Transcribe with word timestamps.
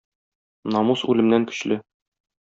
Намус 0.75 1.03
үлемнән 1.13 1.45
көчле. 1.51 1.77